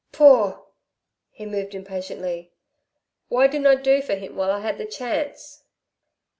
Paugh!" 0.11 0.63
he 1.29 1.45
moved 1.45 1.75
impatiently, 1.75 2.51
"Why 3.27 3.45
didn't 3.45 3.67
I 3.67 3.75
do 3.75 4.01
for 4.01 4.15
him 4.15 4.35
while 4.35 4.49
I 4.49 4.61
had 4.61 4.79
the 4.79 4.87
chance." 4.87 5.61